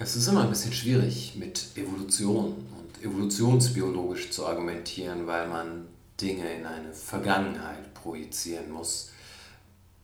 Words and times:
Es 0.00 0.14
ist 0.14 0.28
immer 0.28 0.44
ein 0.44 0.50
bisschen 0.50 0.72
schwierig 0.72 1.34
mit 1.34 1.76
Evolution 1.76 2.64
und 2.78 3.04
evolutionsbiologisch 3.04 4.30
zu 4.30 4.46
argumentieren, 4.46 5.26
weil 5.26 5.48
man 5.48 5.88
Dinge 6.20 6.54
in 6.54 6.64
eine 6.64 6.92
Vergangenheit 6.92 7.94
projizieren 7.94 8.70
muss 8.70 9.10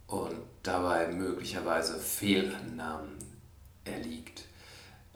und 0.08 0.34
dabei 0.64 1.06
möglicherweise 1.12 1.96
Fehlannahmen 2.00 3.18
erliegt. 3.84 4.46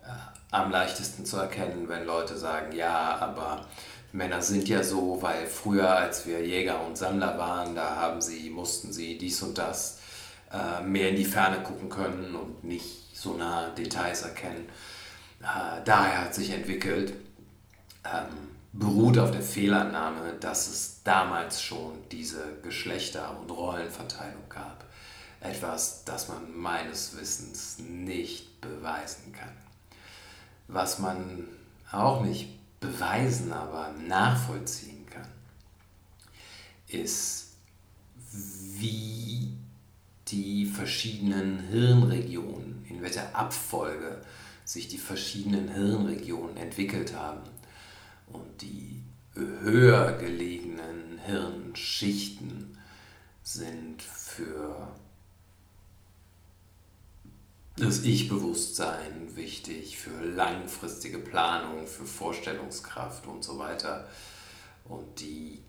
Äh, 0.04 0.10
am 0.52 0.70
leichtesten 0.70 1.26
zu 1.26 1.38
erkennen, 1.38 1.88
wenn 1.88 2.06
Leute 2.06 2.38
sagen, 2.38 2.70
ja, 2.70 3.16
aber 3.18 3.66
Männer 4.12 4.40
sind 4.40 4.68
ja 4.68 4.84
so, 4.84 5.18
weil 5.20 5.48
früher, 5.48 5.90
als 5.90 6.24
wir 6.24 6.46
Jäger 6.46 6.86
und 6.86 6.96
Sammler 6.96 7.36
waren, 7.36 7.74
da 7.74 7.96
haben 7.96 8.20
sie, 8.20 8.48
mussten 8.48 8.92
sie 8.92 9.18
dies 9.18 9.42
und 9.42 9.58
das 9.58 9.98
äh, 10.52 10.82
mehr 10.82 11.10
in 11.10 11.16
die 11.16 11.24
Ferne 11.24 11.62
gucken 11.62 11.88
können 11.88 12.34
und 12.34 12.64
nicht 12.64 13.16
so 13.16 13.34
nah 13.34 13.68
Details 13.70 14.22
erkennen. 14.22 14.68
Äh, 15.40 15.82
daher 15.84 16.22
hat 16.22 16.34
sich 16.34 16.50
entwickelt, 16.50 17.12
ähm, 18.04 18.48
beruht 18.72 19.18
auf 19.18 19.30
der 19.30 19.42
Fehlannahme, 19.42 20.34
dass 20.40 20.68
es 20.68 21.02
damals 21.04 21.62
schon 21.62 21.92
diese 22.10 22.58
Geschlechter- 22.62 23.38
und 23.38 23.50
Rollenverteilung 23.50 24.48
gab. 24.48 24.84
Etwas, 25.40 26.04
das 26.04 26.28
man 26.28 26.56
meines 26.56 27.16
Wissens 27.16 27.78
nicht 27.78 28.60
beweisen 28.60 29.32
kann. 29.32 29.52
Was 30.66 30.98
man 30.98 31.48
auch 31.92 32.22
nicht 32.22 32.58
beweisen, 32.80 33.52
aber 33.52 33.92
nachvollziehen 34.06 35.06
kann, 35.06 35.28
ist, 36.88 37.52
wie 38.32 39.52
die 40.30 40.66
verschiedenen 40.66 41.60
Hirnregionen, 41.60 42.84
in 42.88 43.02
welcher 43.02 43.34
Abfolge 43.34 44.22
sich 44.64 44.88
die 44.88 44.98
verschiedenen 44.98 45.68
Hirnregionen 45.68 46.56
entwickelt 46.56 47.14
haben 47.14 47.42
und 48.26 48.62
die 48.62 49.02
höher 49.34 50.12
gelegenen 50.12 51.18
Hirnschichten 51.24 52.76
sind 53.42 54.02
für 54.02 54.88
das 57.76 58.02
Ich-Bewusstsein 58.02 59.36
wichtig, 59.36 59.98
für 59.98 60.24
langfristige 60.24 61.18
Planung, 61.18 61.86
für 61.86 62.04
Vorstellungskraft 62.04 63.26
und 63.26 63.44
so 63.44 63.58
weiter. 63.58 64.08
Und 64.84 65.20
die 65.20 65.62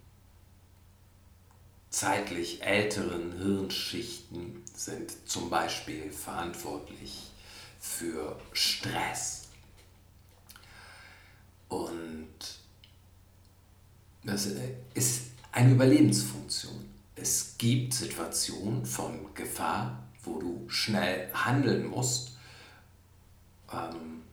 zeitlich 1.90 2.62
älteren 2.62 3.38
Hirnschichten 3.38 4.64
sind 4.74 5.12
zum 5.28 5.50
Beispiel 5.50 6.12
verantwortlich 6.12 7.32
für 7.80 8.40
Stress. 8.54 9.48
Und 11.68 12.30
das 14.24 14.48
ist 14.94 15.22
eine 15.52 15.72
Überlebensfunktion. 15.72 16.90
Es 17.16 17.56
gibt 17.58 17.94
Situationen 17.94 18.86
von 18.86 19.34
Gefahr, 19.34 20.04
wo 20.24 20.40
du 20.40 20.70
schnell 20.70 21.32
handeln 21.34 21.88
musst. 21.88 22.32
Ähm, 23.72 24.24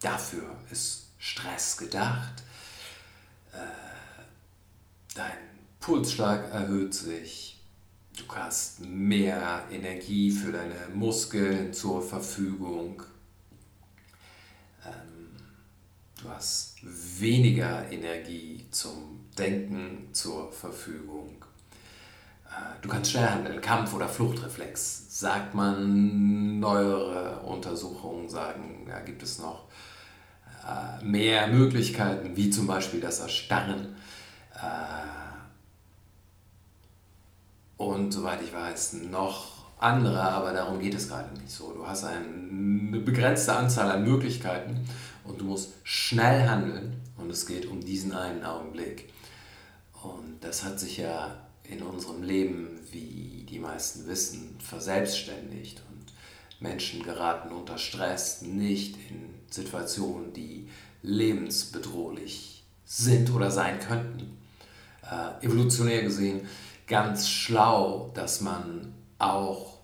dafür 0.00 0.56
ist 0.70 1.06
Stress 1.18 1.76
gedacht. 1.76 2.42
Äh, 3.52 3.58
dein 5.14 5.57
Pulsschlag 5.80 6.52
erhöht 6.52 6.94
sich, 6.94 7.60
du 8.16 8.34
hast 8.34 8.80
mehr 8.80 9.64
Energie 9.70 10.30
für 10.30 10.52
deine 10.52 10.88
Muskeln 10.94 11.72
zur 11.72 12.02
Verfügung, 12.02 13.02
ähm, 14.84 15.36
du 16.22 16.28
hast 16.28 16.76
weniger 16.82 17.90
Energie 17.90 18.66
zum 18.70 19.26
Denken 19.38 20.08
zur 20.12 20.52
Verfügung. 20.52 21.44
Äh, 22.46 22.82
du 22.82 22.88
kannst 22.88 23.12
schnell 23.12 23.28
handeln, 23.28 23.60
Kampf- 23.60 23.94
oder 23.94 24.08
Fluchtreflex, 24.08 25.20
sagt 25.20 25.54
man. 25.54 26.58
Neuere 26.58 27.40
Untersuchungen 27.40 28.28
sagen, 28.28 28.84
da 28.88 28.98
gibt 29.00 29.22
es 29.22 29.38
noch 29.38 29.68
äh, 30.66 31.04
mehr 31.04 31.46
Möglichkeiten, 31.46 32.36
wie 32.36 32.50
zum 32.50 32.66
Beispiel 32.66 33.00
das 33.00 33.20
Erstarren. 33.20 33.94
Und 37.78 38.12
soweit 38.12 38.42
ich 38.42 38.52
weiß, 38.52 38.94
noch 39.08 39.58
andere, 39.78 40.20
aber 40.20 40.52
darum 40.52 40.80
geht 40.80 40.94
es 40.94 41.08
gerade 41.08 41.32
nicht 41.38 41.50
so. 41.50 41.72
Du 41.72 41.86
hast 41.86 42.04
eine 42.04 42.98
begrenzte 42.98 43.54
Anzahl 43.54 43.90
an 43.90 44.04
Möglichkeiten 44.04 44.84
und 45.24 45.40
du 45.40 45.44
musst 45.44 45.74
schnell 45.84 46.48
handeln 46.48 47.00
und 47.16 47.30
es 47.30 47.46
geht 47.46 47.66
um 47.66 47.80
diesen 47.80 48.12
einen 48.12 48.44
Augenblick. 48.44 49.12
Und 50.02 50.38
das 50.40 50.64
hat 50.64 50.80
sich 50.80 50.98
ja 50.98 51.36
in 51.62 51.82
unserem 51.82 52.22
Leben, 52.24 52.80
wie 52.90 53.46
die 53.48 53.60
meisten 53.60 54.08
wissen, 54.08 54.56
verselbstständigt 54.58 55.80
und 55.88 56.12
Menschen 56.60 57.04
geraten 57.04 57.52
unter 57.52 57.78
Stress 57.78 58.42
nicht 58.42 58.96
in 59.08 59.34
Situationen, 59.50 60.32
die 60.32 60.68
lebensbedrohlich 61.02 62.64
sind 62.84 63.30
oder 63.30 63.52
sein 63.52 63.78
könnten. 63.78 64.36
Äh, 65.08 65.44
evolutionär 65.44 66.02
gesehen 66.02 66.40
ganz 66.88 67.28
schlau, 67.28 68.10
dass 68.14 68.40
man 68.40 68.94
auch 69.18 69.78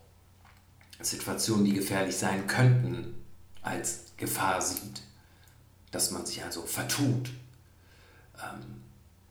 Situationen, 1.01 1.65
die 1.65 1.75
gefährlich 1.75 2.17
sein 2.17 2.47
könnten, 2.47 3.25
als 3.63 4.13
Gefahr 4.17 4.61
sieht. 4.61 5.03
Dass 5.91 6.11
man 6.11 6.27
sich 6.27 6.43
also 6.43 6.63
vertut. 6.63 7.31
Ähm, 8.43 8.83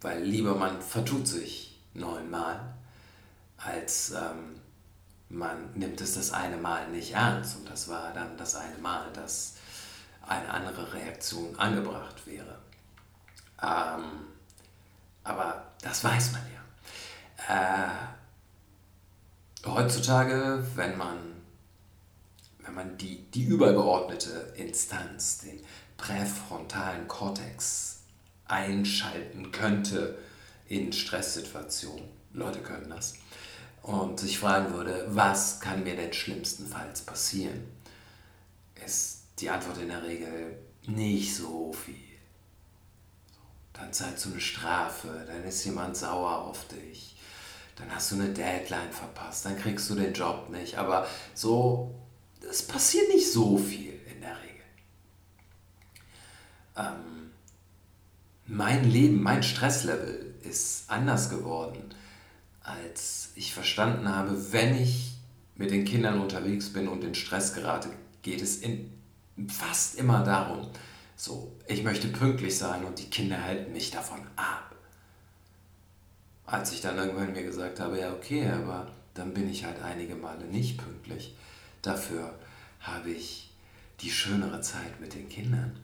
weil 0.02 0.24
lieber 0.24 0.56
man 0.56 0.82
vertut 0.82 1.28
sich 1.28 1.80
neunmal, 1.94 2.60
als 3.58 4.12
ähm, 4.12 4.60
man 5.30 5.74
nimmt 5.74 6.00
es 6.02 6.14
das 6.16 6.32
eine 6.32 6.58
Mal 6.58 6.90
nicht 6.90 7.14
ernst. 7.14 7.58
Und 7.58 7.70
das 7.70 7.88
war 7.88 8.14
dann 8.14 8.38
das 8.38 8.56
eine 8.56 8.78
Mal, 8.78 9.12
dass 9.14 9.56
eine 10.26 10.50
andere 10.50 10.94
Reaktion 10.94 11.58
angebracht 11.58 12.26
wäre. 12.26 12.58
Ähm, 13.62 14.28
aber 15.24 15.74
das 15.82 16.04
weiß 16.04 16.34
man 16.34 16.42
ja. 16.53 16.53
Äh, 17.48 17.90
heutzutage, 19.66 20.66
wenn 20.76 20.98
man, 20.98 21.18
wenn 22.60 22.74
man 22.74 22.98
die, 22.98 23.24
die 23.32 23.44
übergeordnete 23.44 24.54
Instanz, 24.56 25.40
den 25.40 25.60
präfrontalen 25.98 27.08
Kortex, 27.08 28.02
einschalten 28.46 29.52
könnte 29.52 30.18
in 30.68 30.94
Stresssituationen, 30.94 32.06
Leute 32.34 32.60
können 32.60 32.90
das, 32.90 33.16
und 33.82 34.20
sich 34.20 34.40
fragen 34.40 34.74
würde, 34.74 35.06
was 35.10 35.60
kann 35.60 35.84
mir 35.84 35.96
denn 35.96 36.14
schlimmstenfalls 36.14 37.02
passieren, 37.02 37.66
ist 38.86 39.24
die 39.40 39.50
Antwort 39.50 39.78
in 39.80 39.90
der 39.90 40.04
Regel 40.04 40.58
nicht 40.88 41.36
so 41.36 41.74
viel. 41.74 41.96
Dann 43.74 43.92
zahlst 43.92 44.26
du 44.26 44.32
eine 44.32 44.40
Strafe, 44.40 45.26
dann 45.28 45.44
ist 45.44 45.66
jemand 45.66 45.98
sauer 45.98 46.44
auf 46.44 46.68
dich, 46.68 47.13
dann 47.76 47.94
hast 47.94 48.12
du 48.12 48.16
eine 48.16 48.30
Deadline 48.30 48.92
verpasst, 48.92 49.46
dann 49.46 49.58
kriegst 49.58 49.90
du 49.90 49.96
den 49.96 50.14
Job 50.14 50.50
nicht. 50.50 50.78
Aber 50.78 51.08
so, 51.34 51.96
es 52.50 52.66
passiert 52.66 53.10
nicht 53.10 53.32
so 53.32 53.58
viel 53.58 54.00
in 54.14 54.22
der 54.22 54.38
Regel. 54.42 54.66
Ähm, 56.78 57.32
mein 58.46 58.90
Leben, 58.90 59.22
mein 59.24 59.42
Stresslevel 59.44 60.36
ist 60.44 60.90
anders 60.90 61.30
geworden, 61.30 61.94
als 62.62 63.32
ich 63.36 63.54
verstanden 63.54 64.08
habe, 64.08 64.52
wenn 64.52 64.80
ich 64.80 65.14
mit 65.56 65.72
den 65.72 65.86
Kindern 65.86 66.22
unterwegs 66.22 66.72
bin 66.72 66.88
und 66.88 67.04
in 67.04 67.16
Stress 67.16 67.54
gerate, 67.54 67.90
geht 68.22 68.42
es 68.42 68.58
in, 68.58 68.92
fast 69.48 69.96
immer 69.96 70.24
darum, 70.24 70.70
so, 71.16 71.56
ich 71.68 71.84
möchte 71.84 72.08
pünktlich 72.08 72.58
sein 72.58 72.86
und 72.86 73.00
die 73.00 73.10
Kinder 73.10 73.44
halten 73.44 73.72
mich 73.72 73.92
davon 73.92 74.20
ab 74.36 74.73
als 76.46 76.72
ich 76.72 76.82
dann 76.82 76.98
irgendwann 76.98 77.34
mir 77.34 77.44
gesagt 77.44 77.80
habe, 77.80 78.00
ja 78.00 78.14
okay, 78.14 78.50
aber 78.50 78.92
dann 79.14 79.34
bin 79.34 79.50
ich 79.50 79.64
halt 79.64 79.82
einige 79.82 80.16
Male 80.16 80.46
nicht 80.46 80.78
pünktlich. 80.78 81.36
Dafür 81.82 82.38
habe 82.80 83.12
ich 83.12 83.52
die 84.02 84.12
schönere 84.12 84.62
Zeit 84.62 85.00
mit 85.00 85.14
den 85.14 85.30
Kindern. 85.30 85.80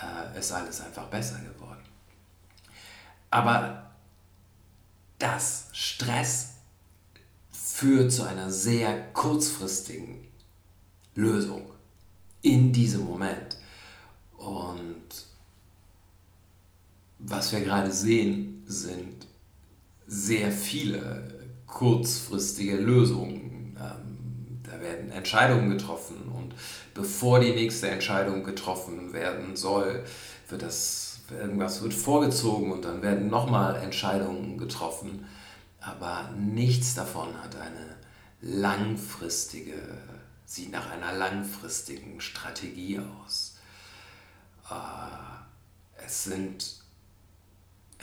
Äh, 0.00 0.38
ist 0.38 0.52
alles 0.52 0.80
einfach 0.80 1.06
besser 1.06 1.40
geworden. 1.40 1.82
Aber 3.30 3.90
das 5.18 5.66
Stress 5.72 6.54
führt 7.50 8.12
zu 8.12 8.22
einer 8.22 8.50
sehr 8.50 9.12
kurzfristigen 9.12 10.26
Lösung 11.14 11.70
in 12.42 12.72
diesem 12.72 13.04
Moment. 13.04 13.56
Und 14.36 15.26
was 17.18 17.52
wir 17.52 17.60
gerade 17.60 17.92
sehen, 17.92 18.62
sind 18.66 19.27
sehr 20.08 20.50
viele 20.50 21.22
kurzfristige 21.66 22.76
Lösungen. 22.76 23.76
Ähm, 23.78 24.60
Da 24.64 24.80
werden 24.80 25.10
Entscheidungen 25.12 25.70
getroffen 25.70 26.16
und 26.34 26.54
bevor 26.94 27.40
die 27.40 27.52
nächste 27.52 27.88
Entscheidung 27.88 28.42
getroffen 28.42 29.12
werden 29.12 29.54
soll, 29.56 30.04
wird 30.48 30.62
das 30.62 31.20
irgendwas 31.30 31.82
wird 31.82 31.94
vorgezogen 31.94 32.72
und 32.72 32.84
dann 32.84 33.02
werden 33.02 33.28
nochmal 33.28 33.76
Entscheidungen 33.76 34.56
getroffen. 34.58 35.26
Aber 35.80 36.30
nichts 36.36 36.94
davon 36.94 37.28
hat 37.42 37.54
eine 37.56 37.96
langfristige, 38.40 39.74
sieht 40.46 40.72
nach 40.72 40.90
einer 40.90 41.12
langfristigen 41.12 42.20
Strategie 42.20 43.00
aus. 43.00 43.56
Äh, 44.70 46.04
es 46.06 46.24
sind 46.24 46.82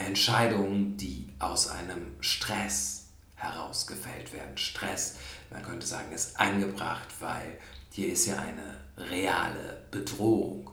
Entscheidungen, 0.06 0.98
die 0.98 1.28
aus 1.40 1.69
einem 1.69 2.16
Stress 2.22 3.07
heraus 3.36 3.88
gefällt 3.88 4.34
werden. 4.34 4.57
Stress, 4.57 5.16
man 5.50 5.63
könnte 5.63 5.86
sagen, 5.86 6.12
ist 6.12 6.40
angebracht, 6.40 7.07
weil 7.19 7.60
hier 7.92 8.12
ist 8.12 8.25
ja 8.25 8.38
eine 8.38 8.78
reale 8.98 9.86
Bedrohung. 9.92 10.72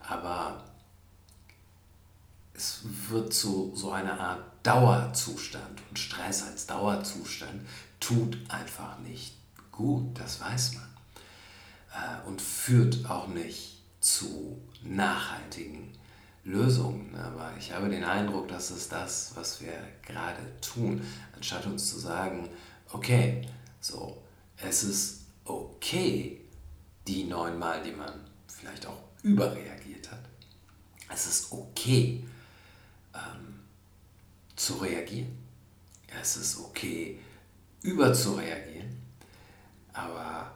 Aber 0.00 0.64
es 2.54 2.80
wird 3.08 3.32
zu 3.32 3.72
so 3.74 3.92
einer 3.92 4.18
Art 4.18 4.44
Dauerzustand 4.62 5.80
und 5.88 5.98
Stress 5.98 6.42
als 6.42 6.66
Dauerzustand 6.66 7.66
tut 8.00 8.38
einfach 8.48 8.98
nicht 9.00 9.34
gut, 9.70 10.18
das 10.18 10.40
weiß 10.40 10.74
man. 10.74 10.88
Äh, 11.94 12.26
und 12.28 12.42
führt 12.42 13.08
auch 13.08 13.28
nicht 13.28 13.80
zu 14.00 14.60
nachhaltigen 14.82 15.92
Lösungen. 16.44 17.14
Aber 17.14 17.52
ich 17.58 17.72
habe 17.72 17.88
den 17.88 18.04
Eindruck, 18.04 18.48
das 18.48 18.70
ist 18.70 18.92
das, 18.92 19.32
was 19.34 19.60
wir 19.60 19.72
gerade 20.06 20.42
tun, 20.60 21.02
anstatt 21.34 21.66
uns 21.66 21.90
zu 21.90 21.98
sagen, 21.98 22.48
okay, 22.92 23.46
so, 23.80 24.22
es 24.56 24.82
ist 24.82 25.20
okay, 25.44 26.40
die 27.06 27.24
neunmal, 27.24 27.82
die 27.82 27.92
man 27.92 28.12
vielleicht 28.46 28.86
auch 28.86 29.00
überreagiert 29.22 30.10
hat. 30.10 30.20
Es 31.12 31.26
ist 31.26 31.52
okay, 31.52 32.24
ähm, 33.14 33.60
zu 34.56 34.74
reagieren. 34.74 35.36
Es 36.20 36.36
ist 36.36 36.58
okay, 36.58 37.18
überzureagieren. 37.82 39.02
Aber 39.92 40.52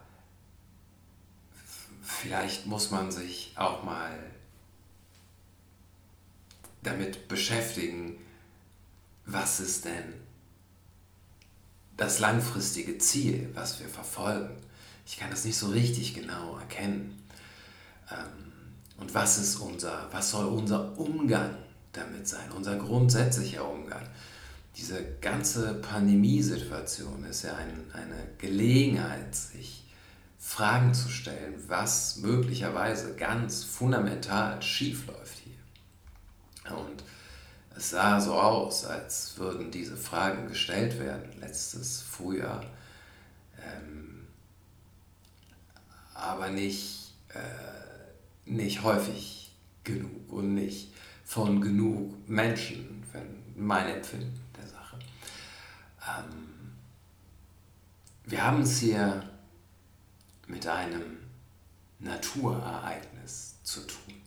vielleicht 2.02 2.66
muss 2.66 2.90
man 2.90 3.10
sich 3.10 3.52
auch 3.56 3.82
mal 3.82 4.18
damit 6.82 7.28
beschäftigen, 7.28 8.18
was 9.24 9.60
ist 9.60 9.84
denn 9.84 10.14
das 11.96 12.18
langfristige 12.18 12.98
Ziel, 12.98 13.50
was 13.54 13.80
wir 13.80 13.88
verfolgen. 13.88 14.56
Ich 15.06 15.18
kann 15.18 15.30
das 15.30 15.44
nicht 15.44 15.56
so 15.56 15.68
richtig 15.68 16.14
genau 16.14 16.58
erkennen. 16.58 17.22
Ähm, 18.10 18.52
und 18.98 19.14
was 19.14 19.38
ist 19.38 19.56
unser, 19.56 20.08
was 20.10 20.30
soll 20.30 20.46
unser 20.46 20.98
Umgang 20.98 21.56
damit 21.92 22.26
sein, 22.26 22.50
unser 22.52 22.76
grundsätzlicher 22.76 23.68
Umgang? 23.68 24.02
Diese 24.76 25.04
ganze 25.20 25.74
Pandemiesituation 25.74 27.24
ist 27.24 27.42
ja 27.42 27.54
ein, 27.54 27.90
eine 27.92 28.28
Gelegenheit, 28.38 29.34
sich 29.34 29.84
Fragen 30.38 30.94
zu 30.94 31.08
stellen, 31.08 31.54
was 31.68 32.16
möglicherweise 32.16 33.14
ganz 33.14 33.64
fundamental 33.64 34.60
schiefläuft. 34.62 35.41
Und 36.70 37.02
es 37.76 37.90
sah 37.90 38.20
so 38.20 38.34
aus, 38.34 38.84
als 38.84 39.36
würden 39.38 39.70
diese 39.70 39.96
Fragen 39.96 40.48
gestellt 40.48 40.98
werden 40.98 41.30
letztes 41.40 42.02
Frühjahr, 42.02 42.64
ähm, 43.58 44.26
aber 46.14 46.50
nicht, 46.50 47.14
äh, 47.30 48.50
nicht 48.50 48.82
häufig 48.82 49.52
genug 49.84 50.32
und 50.32 50.54
nicht 50.54 50.92
von 51.24 51.60
genug 51.60 52.28
Menschen, 52.28 53.02
wenn 53.12 53.42
mein 53.56 53.88
Empfinden 53.88 54.38
der 54.56 54.66
Sache. 54.66 54.98
Ähm, 56.06 56.74
wir 58.24 58.44
haben 58.44 58.62
es 58.62 58.78
hier 58.78 59.22
mit 60.46 60.66
einem 60.66 61.18
Naturereignis 61.98 63.56
zu 63.62 63.80
tun. 63.86 64.21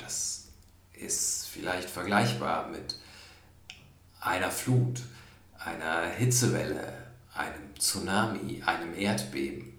Das 0.00 0.44
ist 0.92 1.48
vielleicht 1.48 1.88
vergleichbar 1.88 2.68
mit 2.68 2.96
einer 4.20 4.50
Flut, 4.50 5.00
einer 5.58 6.06
Hitzewelle, 6.06 6.92
einem 7.34 7.74
Tsunami, 7.78 8.62
einem 8.64 8.94
Erdbeben. 8.94 9.72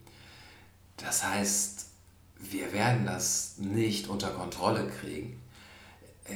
Das 0.97 1.23
heißt, 1.23 1.85
wir 2.38 2.73
werden 2.73 3.06
das 3.06 3.57
nicht 3.57 4.07
unter 4.07 4.29
Kontrolle 4.29 4.88
kriegen. 4.88 5.39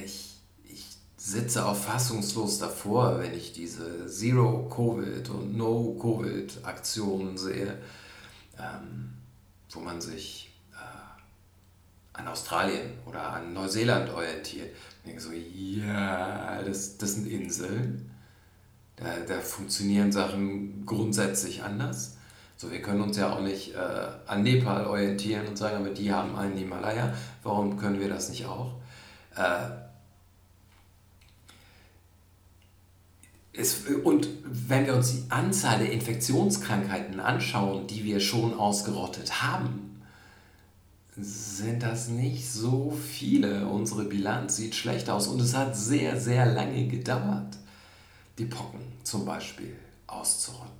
Ich, 0.04 0.36
ich 0.64 0.86
sitze 1.16 1.66
auch 1.66 1.76
fassungslos 1.76 2.58
davor, 2.58 3.18
wenn 3.18 3.34
ich 3.34 3.52
diese 3.52 4.06
Zero-Covid- 4.06 5.30
und 5.30 5.56
No-Covid-Aktionen 5.56 7.36
sehe, 7.36 7.78
ähm, 8.58 9.14
wo 9.70 9.80
man 9.80 10.00
sich 10.00 10.52
an 12.16 12.28
Australien 12.28 12.92
oder 13.06 13.32
an 13.32 13.52
Neuseeland 13.52 14.10
orientiert. 14.10 14.70
Ich 14.98 15.06
denke 15.06 15.20
so, 15.20 15.30
ja, 15.32 16.62
das, 16.62 16.96
das 16.98 17.14
sind 17.14 17.26
Inseln. 17.26 18.10
Da, 18.96 19.04
da 19.26 19.40
funktionieren 19.40 20.10
Sachen 20.10 20.86
grundsätzlich 20.86 21.62
anders. 21.62 22.16
So, 22.56 22.70
wir 22.70 22.80
können 22.80 23.02
uns 23.02 23.18
ja 23.18 23.30
auch 23.30 23.42
nicht 23.42 23.74
äh, 23.74 23.78
an 24.26 24.42
Nepal 24.42 24.86
orientieren 24.86 25.46
und 25.46 25.58
sagen, 25.58 25.76
aber 25.76 25.90
die 25.90 26.10
haben 26.10 26.34
einen 26.36 26.56
Himalaya, 26.56 27.12
warum 27.42 27.76
können 27.76 28.00
wir 28.00 28.08
das 28.08 28.30
nicht 28.30 28.46
auch? 28.46 28.72
Äh, 29.36 29.68
es, 33.52 33.82
und 34.04 34.28
wenn 34.44 34.86
wir 34.86 34.94
uns 34.94 35.12
die 35.12 35.30
Anzahl 35.30 35.80
der 35.80 35.92
Infektionskrankheiten 35.92 37.20
anschauen, 37.20 37.86
die 37.86 38.04
wir 38.04 38.20
schon 38.20 38.54
ausgerottet 38.54 39.42
haben, 39.42 39.95
sind 41.18 41.82
das 41.82 42.08
nicht 42.08 42.50
so 42.50 42.90
viele. 42.90 43.66
Unsere 43.66 44.04
Bilanz 44.04 44.56
sieht 44.56 44.74
schlecht 44.74 45.08
aus 45.08 45.28
und 45.28 45.40
es 45.40 45.54
hat 45.54 45.76
sehr, 45.76 46.20
sehr 46.20 46.46
lange 46.46 46.86
gedauert, 46.88 47.56
die 48.38 48.44
Pocken 48.44 48.80
zum 49.02 49.24
Beispiel 49.24 49.76
auszurotten. 50.06 50.72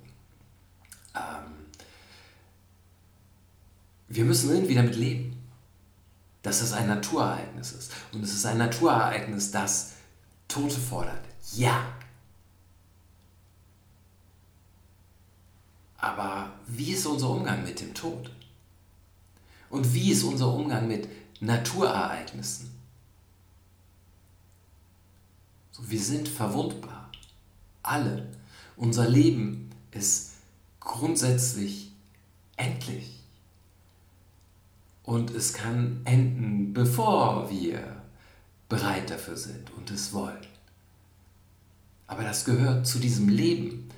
Ähm, 1.15 1.53
wir 4.09 4.25
müssen 4.25 4.51
irgendwie 4.51 4.75
damit 4.75 4.95
leben, 4.95 5.35
dass 6.43 6.61
es 6.61 6.71
ein 6.71 6.87
Naturereignis 6.87 7.71
ist. 7.71 7.91
Und 8.13 8.23
es 8.23 8.33
ist 8.33 8.45
ein 8.45 8.59
Naturereignis, 8.59 9.51
das 9.51 9.93
Tote 10.47 10.79
fordert. 10.79 11.25
Ja. 11.55 11.83
Aber 15.97 16.53
wie 16.67 16.91
ist 16.91 17.07
unser 17.07 17.31
Umgang 17.31 17.63
mit 17.63 17.81
dem 17.81 17.93
Tod? 17.93 18.31
Und 19.69 19.93
wie 19.93 20.11
ist 20.11 20.23
unser 20.23 20.53
Umgang 20.53 20.87
mit 20.87 21.07
Naturereignissen? 21.41 22.71
So, 25.71 25.89
wir 25.89 25.99
sind 25.99 26.27
verwundbar. 26.27 27.11
Alle. 27.83 28.27
Unser 28.75 29.07
Leben 29.09 29.71
ist 29.91 30.33
grundsätzlich 30.79 31.91
endlich. 32.55 33.23
Und 35.03 35.31
es 35.31 35.53
kann 35.53 36.01
enden, 36.05 36.73
bevor 36.73 37.49
wir 37.49 38.01
bereit 38.67 39.09
dafür 39.09 39.37
sind 39.37 39.71
und 39.77 39.89
es 39.91 40.11
wollen. 40.13 40.45
Aber 42.07 42.23
das 42.23 42.45
gehört 42.45 42.87
zu 42.87 42.99
diesem 42.99 43.29
Leben 43.29 43.89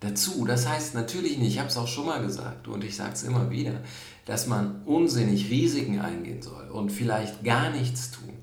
dazu. 0.00 0.44
Das 0.44 0.66
heißt 0.66 0.94
natürlich 0.94 1.38
nicht, 1.38 1.52
ich 1.52 1.58
habe 1.58 1.68
es 1.68 1.76
auch 1.76 1.88
schon 1.88 2.06
mal 2.06 2.22
gesagt 2.22 2.68
und 2.68 2.84
ich 2.84 2.96
sage 2.96 3.14
es 3.14 3.22
immer 3.22 3.50
wieder, 3.50 3.80
dass 4.26 4.46
man 4.46 4.82
unsinnig 4.84 5.50
Risiken 5.50 6.00
eingehen 6.00 6.42
soll 6.42 6.68
und 6.68 6.90
vielleicht 6.90 7.42
gar 7.44 7.70
nichts 7.70 8.10
tun. 8.10 8.34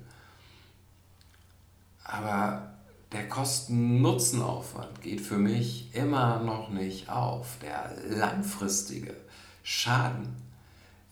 Aber 2.02 2.74
der 3.12 3.28
Kosten-Nutzen-Aufwand 3.28 5.02
geht 5.02 5.20
für 5.20 5.36
mich 5.38 5.94
immer 5.94 6.40
noch 6.40 6.70
nicht 6.70 7.10
auf. 7.10 7.58
Der 7.62 7.92
langfristige 8.08 9.14
Schaden, 9.62 10.34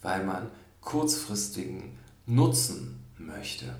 weil 0.00 0.25
man 0.25 0.50
kurzfristigen 0.81 1.99
Nutzen 2.26 3.05
möchte. 3.19 3.76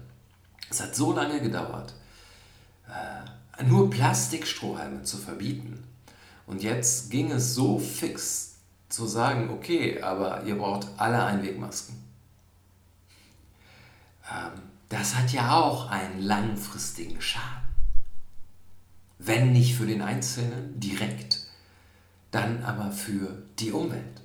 Es 0.71 0.81
hat 0.81 0.95
so 0.95 1.13
lange 1.13 1.41
gedauert, 1.41 1.95
äh, 2.89 3.65
nur 3.65 3.91
Plastikstrohhalme 3.91 5.03
zu 5.03 5.17
verbieten. 5.17 5.83
Und 6.47 6.63
jetzt 6.63 7.11
ging 7.11 7.31
es 7.31 7.55
so 7.55 7.79
fix 7.79 8.52
zu 8.93 9.07
sagen, 9.07 9.49
okay, 9.51 10.03
aber 10.03 10.43
ihr 10.45 10.57
braucht 10.57 10.87
alle 10.99 11.25
Einwegmasken. 11.25 11.97
Ähm, 14.31 14.61
das 14.91 15.17
hat 15.17 15.33
ja 15.33 15.55
auch 15.55 15.91
einen 15.91 16.21
langfristigen 16.21 17.21
Schaden. 17.21 17.69
Wenn 19.19 19.53
nicht 19.53 19.77
für 19.77 19.87
den 19.87 20.03
Einzelnen 20.03 20.79
direkt, 20.79 21.41
dann 22.31 22.63
aber 22.65 22.93
für 22.93 23.43
die 23.59 23.73
Umwelt. 23.73 24.21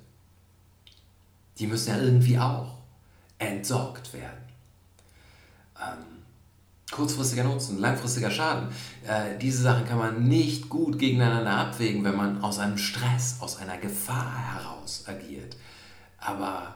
Die 1.60 1.68
müssen 1.68 1.90
ja 1.90 2.02
irgendwie 2.02 2.38
auch 2.38 2.78
entsorgt 3.40 4.14
werden. 4.14 4.44
Ähm, 5.80 6.17
kurzfristiger 6.92 7.44
Nutzen, 7.44 7.80
langfristiger 7.80 8.32
Schaden. 8.32 8.70
Äh, 9.06 9.38
diese 9.38 9.62
Sachen 9.62 9.86
kann 9.86 9.98
man 9.98 10.28
nicht 10.28 10.70
gut 10.70 10.98
gegeneinander 10.98 11.52
abwägen, 11.52 12.04
wenn 12.04 12.16
man 12.16 12.42
aus 12.42 12.60
einem 12.60 12.78
Stress, 12.78 13.38
aus 13.42 13.58
einer 13.58 13.78
Gefahr 13.78 14.54
heraus 14.54 15.04
agiert. 15.08 15.58
Aber 16.18 16.76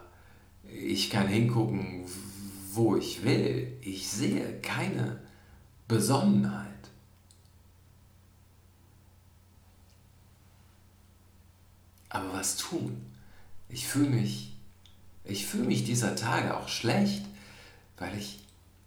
ich 0.64 1.10
kann 1.10 1.28
hingucken, 1.28 2.06
wo 2.74 2.96
ich 2.96 3.24
will. 3.24 3.78
Ich 3.82 4.10
sehe 4.10 4.60
keine 4.62 5.20
Besonnenheit. 5.88 6.68
Aber 12.10 12.34
was 12.34 12.58
tun? 12.58 13.06
Ich 13.70 13.88
fühle 13.88 14.10
mich, 14.10 14.58
ich 15.24 15.46
fühle 15.46 15.64
mich 15.64 15.86
dieser 15.86 16.16
Tage 16.16 16.58
auch 16.58 16.68
schlecht, 16.68 17.26
weil 17.98 18.18
ich 18.18 18.41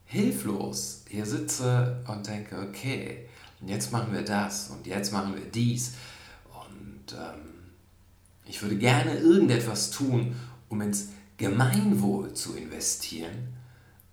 hilflos 0.07 1.05
hier 1.09 1.27
sitze 1.27 2.03
und 2.07 2.27
denke, 2.27 2.59
okay, 2.59 3.29
und 3.61 3.69
jetzt 3.69 3.93
machen 3.93 4.13
wir 4.13 4.23
das 4.23 4.69
und 4.69 4.87
jetzt 4.87 5.13
machen 5.13 5.35
wir 5.35 5.45
dies. 5.47 5.95
Und 6.53 7.15
ähm, 7.15 7.73
ich 8.45 8.61
würde 8.63 8.77
gerne 8.77 9.17
irgendetwas 9.17 9.91
tun, 9.91 10.37
um 10.69 10.81
ins 10.83 11.09
Gemeinwohl 11.37 12.35
zu 12.35 12.57
investieren, 12.57 13.55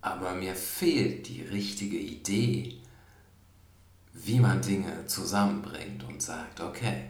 aber 0.02 0.34
mir 0.34 0.56
fehlt 0.56 1.28
die 1.28 1.42
richtige 1.42 1.98
Idee, 1.98 2.78
wie 4.14 4.40
man 4.40 4.62
Dinge 4.62 5.06
zusammenbringt 5.06 6.04
und 6.04 6.22
sagt, 6.22 6.60
okay, 6.62 7.10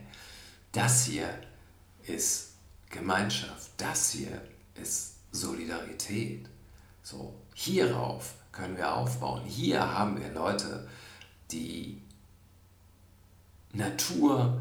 das 0.71 1.05
hier 1.05 1.29
ist 2.07 2.53
Gemeinschaft, 2.89 3.71
das 3.77 4.11
hier 4.11 4.41
ist 4.81 5.15
Solidarität. 5.31 6.49
So, 7.03 7.33
hierauf 7.53 8.33
können 8.51 8.77
wir 8.77 8.95
aufbauen. 8.95 9.43
Hier 9.45 9.93
haben 9.93 10.19
wir 10.19 10.31
Leute, 10.33 10.87
die 11.51 12.01
Natur 13.73 14.59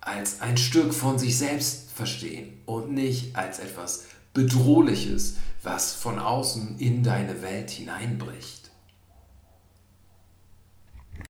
als 0.00 0.40
ein 0.40 0.56
Stück 0.56 0.94
von 0.94 1.18
sich 1.18 1.36
selbst 1.38 1.90
verstehen 1.90 2.60
und 2.66 2.92
nicht 2.92 3.36
als 3.36 3.58
etwas 3.58 4.04
Bedrohliches, 4.32 5.36
was 5.62 5.92
von 5.92 6.18
außen 6.18 6.78
in 6.78 7.02
deine 7.02 7.42
Welt 7.42 7.70
hineinbricht. 7.70 8.59